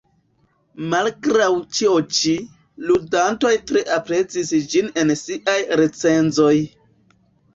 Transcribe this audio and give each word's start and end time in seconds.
Malgraŭ 0.93 1.49
ĉio 1.79 1.91
ĉi, 2.19 2.31
ludantoj 2.87 3.51
tre 3.71 3.83
aprezis 3.97 4.53
ĝin 4.71 4.89
en 5.01 5.15
siaj 5.21 5.59
recenzoj. 5.83 6.55